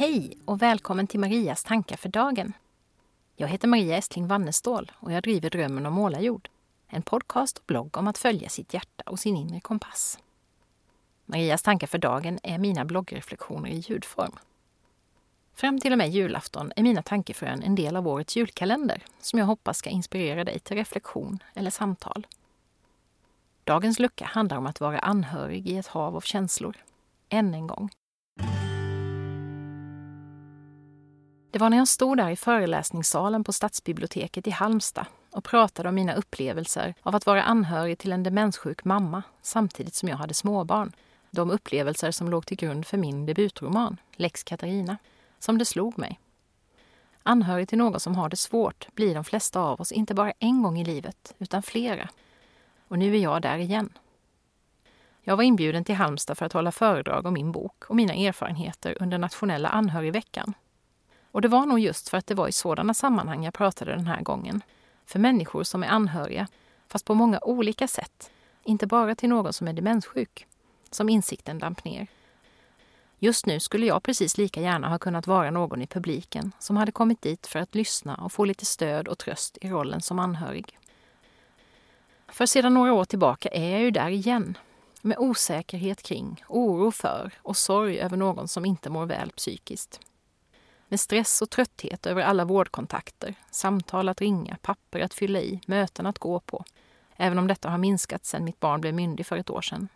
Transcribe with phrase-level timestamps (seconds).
[0.00, 2.52] Hej och välkommen till Marias tankar för dagen.
[3.36, 6.48] Jag heter Maria Estling Wannestål och jag driver Drömmen om målarjord.
[6.88, 10.18] En podcast och blogg om att följa sitt hjärta och sin inre kompass.
[11.26, 14.32] Marias tankar för dagen är mina bloggreflektioner i ljudform.
[15.54, 19.46] Fram till och med julafton är mina tankefrön en del av årets julkalender som jag
[19.46, 22.26] hoppas ska inspirera dig till reflektion eller samtal.
[23.64, 26.76] Dagens lucka handlar om att vara anhörig i ett hav av känslor.
[27.28, 27.90] Än en gång.
[31.52, 35.94] Det var när jag stod där i föreläsningssalen på stadsbiblioteket i Halmstad och pratade om
[35.94, 40.92] mina upplevelser av att vara anhörig till en demenssjuk mamma samtidigt som jag hade småbarn.
[41.30, 44.98] De upplevelser som låg till grund för min debutroman, Lex Katarina,
[45.38, 46.20] som det slog mig.
[47.22, 50.62] Anhörig till någon som har det svårt blir de flesta av oss inte bara en
[50.62, 52.08] gång i livet, utan flera.
[52.88, 53.92] Och nu är jag där igen.
[55.22, 58.96] Jag var inbjuden till Halmstad för att hålla föredrag om min bok och mina erfarenheter
[59.00, 60.54] under nationella anhörigveckan
[61.32, 64.06] och det var nog just för att det var i sådana sammanhang jag pratade den
[64.06, 64.62] här gången.
[65.06, 66.46] För människor som är anhöriga,
[66.88, 68.30] fast på många olika sätt.
[68.64, 70.46] Inte bara till någon som är demenssjuk,
[70.90, 72.06] som insikten damp ner.
[73.18, 76.92] Just nu skulle jag precis lika gärna ha kunnat vara någon i publiken som hade
[76.92, 80.78] kommit dit för att lyssna och få lite stöd och tröst i rollen som anhörig.
[82.28, 84.58] För sedan några år tillbaka är jag ju där igen.
[85.02, 90.00] Med osäkerhet kring, oro för och sorg över någon som inte mår väl psykiskt.
[90.90, 96.06] Med stress och trötthet över alla vårdkontakter, samtal att ringa, papper att fylla i, möten
[96.06, 96.64] att gå på.
[97.16, 99.88] Även om detta har minskat sedan mitt barn blev myndig för ett år sedan.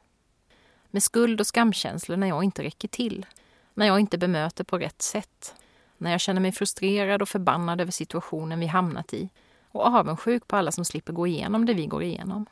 [0.91, 3.27] Med skuld och skamkänslor när jag inte räcker till.
[3.75, 5.55] När jag inte bemöter på rätt sätt.
[5.99, 9.29] När jag känner mig frustrerad och förbannad över situationen vi hamnat i.
[9.73, 12.47] Och avundsjuk på alla som slipper gå igenom det vi går igenom.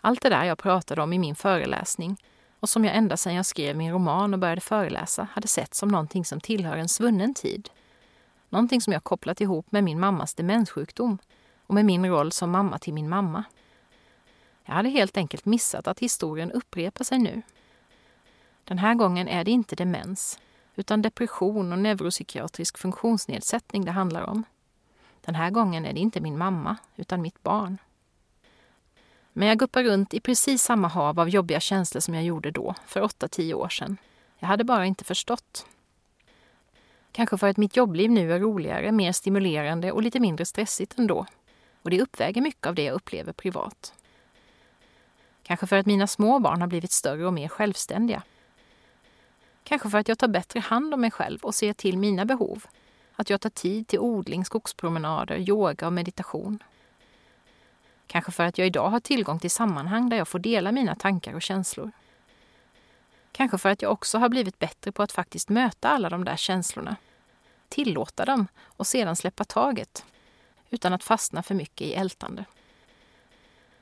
[0.00, 2.16] Allt det där jag pratade om i min föreläsning
[2.60, 5.88] och som jag ända sedan jag skrev min roman och började föreläsa hade sett som
[5.88, 7.70] någonting som tillhör en svunnen tid.
[8.48, 11.18] Någonting som jag kopplat ihop med min mammas demenssjukdom
[11.66, 13.44] och med min roll som mamma till min mamma.
[14.64, 17.42] Jag hade helt enkelt missat att historien upprepar sig nu.
[18.64, 20.40] Den här gången är det inte demens,
[20.74, 24.44] utan depression och neuropsykiatrisk funktionsnedsättning det handlar om.
[25.20, 27.78] Den här gången är det inte min mamma, utan mitt barn.
[29.38, 32.74] Men jag guppar runt i precis samma hav av jobbiga känslor som jag gjorde då,
[32.86, 33.96] för 8-10 år sedan.
[34.38, 35.66] Jag hade bara inte förstått.
[37.12, 41.26] Kanske för att mitt jobbliv nu är roligare, mer stimulerande och lite mindre stressigt ändå.
[41.82, 43.94] Och det uppväger mycket av det jag upplever privat.
[45.42, 48.22] Kanske för att mina små barn har blivit större och mer självständiga.
[49.64, 52.66] Kanske för att jag tar bättre hand om mig själv och ser till mina behov.
[53.14, 56.62] Att jag tar tid till odling, skogspromenader, yoga och meditation.
[58.08, 61.34] Kanske för att jag idag har tillgång till sammanhang där jag får dela mina tankar
[61.34, 61.90] och känslor.
[63.32, 66.36] Kanske för att jag också har blivit bättre på att faktiskt möta alla de där
[66.36, 66.96] känslorna.
[67.68, 70.04] Tillåta dem och sedan släppa taget.
[70.70, 72.44] Utan att fastna för mycket i ältande.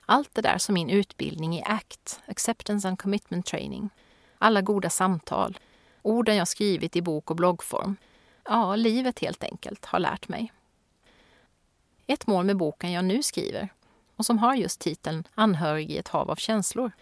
[0.06, 3.90] Allt det där som min utbildning i ACT, Acceptance and Commitment Training,
[4.38, 5.58] alla goda samtal,
[6.02, 7.96] orden jag skrivit i bok och bloggform,
[8.44, 10.52] ja, livet helt enkelt, har lärt mig.
[12.06, 13.68] Ett mål med boken jag nu skriver
[14.16, 16.92] och som har just titeln Anhörig i ett hav av känslor,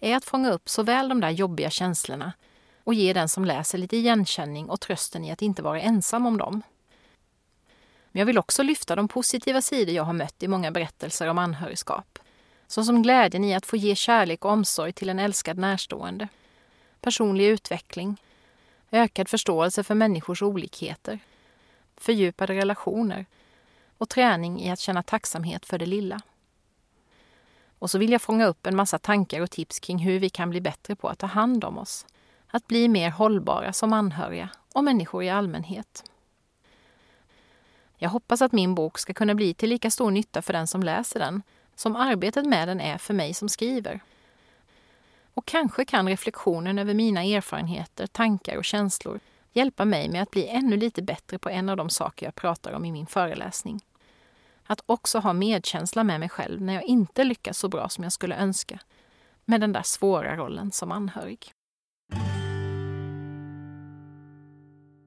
[0.00, 2.32] är att fånga upp såväl de där jobbiga känslorna
[2.84, 6.38] och ge den som läser lite igenkänning och trösten i att inte vara ensam om
[6.38, 6.62] dem.
[8.12, 11.38] Men jag vill också lyfta de positiva sidor jag har mött i många berättelser om
[11.38, 12.18] anhörigskap.
[12.66, 16.28] Såsom glädjen i att få ge kärlek och omsorg till en älskad närstående.
[17.00, 18.16] Personlig utveckling.
[18.90, 21.18] Ökad förståelse för människors olikheter.
[21.96, 23.26] Fördjupade relationer.
[23.98, 26.20] Och träning i att känna tacksamhet för det lilla.
[27.80, 30.50] Och så vill jag fånga upp en massa tankar och tips kring hur vi kan
[30.50, 32.06] bli bättre på att ta hand om oss.
[32.46, 36.04] Att bli mer hållbara som anhöriga och människor i allmänhet.
[37.96, 40.82] Jag hoppas att min bok ska kunna bli till lika stor nytta för den som
[40.82, 41.42] läser den
[41.74, 44.00] som arbetet med den är för mig som skriver.
[45.34, 49.20] Och kanske kan reflektionen över mina erfarenheter, tankar och känslor
[49.52, 52.72] hjälpa mig med att bli ännu lite bättre på en av de saker jag pratar
[52.72, 53.80] om i min föreläsning.
[54.70, 58.12] Att också ha medkänsla med mig själv när jag inte lyckas så bra som jag
[58.12, 58.78] skulle önska.
[59.44, 61.52] Med den där svåra rollen som anhörig.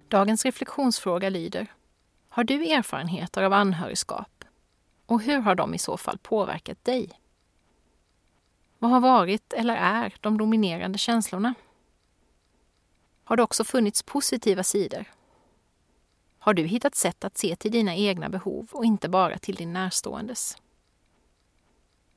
[0.07, 1.67] Dagens reflektionsfråga lyder
[2.29, 4.43] Har du erfarenheter av anhörigskap?
[5.05, 7.09] Och hur har de i så fall påverkat dig?
[8.79, 11.53] Vad har varit eller är de dominerande känslorna?
[13.23, 15.05] Har det också funnits positiva sidor
[16.43, 19.73] har du hittat sätt att se till dina egna behov och inte bara till din
[19.73, 20.57] närståendes?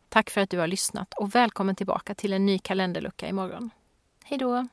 [0.09, 3.71] Tack för att du har lyssnat och välkommen tillbaka till en ny kalenderlucka imorgon.
[4.25, 4.67] Hej då!